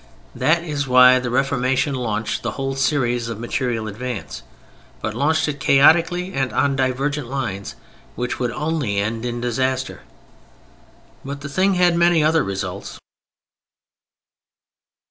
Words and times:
That 0.33 0.63
is 0.63 0.87
why 0.87 1.19
the 1.19 1.29
Reformation 1.29 1.93
launched 1.93 2.41
the 2.41 2.53
whole 2.53 2.73
series 2.73 3.29
of 3.29 3.39
material 3.39 3.87
advance, 3.87 4.41
but 4.99 5.13
launched 5.13 5.47
it 5.47 5.59
chaotically 5.59 6.33
and 6.33 6.51
on 6.53 6.75
divergent 6.75 7.29
lines 7.29 7.75
which 8.15 8.39
would 8.39 8.49
only 8.49 8.97
end 8.97 9.25
in 9.25 9.39
disaster. 9.41 10.01
But 11.23 11.41
the 11.41 11.49
thing 11.49 11.75
had 11.75 11.95
many 11.95 12.23
other 12.23 12.43
results. 12.43 12.99